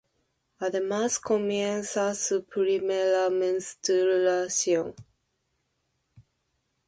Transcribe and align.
Además, 0.57 1.19
comienza 1.19 2.15
su 2.15 2.43
primera 2.43 3.29
menstruación. 3.29 4.95